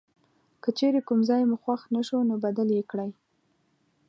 که 0.63 0.69
چیرې 0.77 1.01
کوم 1.07 1.19
ځای 1.29 1.43
مو 1.49 1.55
خوښ 1.63 1.81
نه 1.95 2.01
شو 2.07 2.19
نو 2.29 2.35
بدل 2.45 2.67
یې 2.77 2.83
کړئ. 2.91 3.11